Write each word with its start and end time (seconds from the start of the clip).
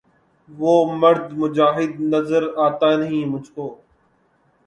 وہ 0.49 0.71
مرد 1.01 1.25
مجاہد 1.39 1.91
نظر 2.13 2.43
آتا 2.65 2.89
نہیں 2.97 3.25
مجھ 3.25 3.49
کو 3.51 3.65